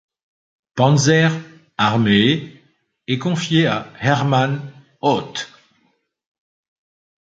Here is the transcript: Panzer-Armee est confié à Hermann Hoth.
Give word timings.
Panzer-Armee 0.73 2.59
est 3.05 3.19
confié 3.19 3.67
à 3.67 3.87
Hermann 3.99 4.67
Hoth. 4.99 5.47